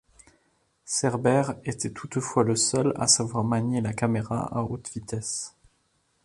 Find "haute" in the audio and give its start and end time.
4.63-4.89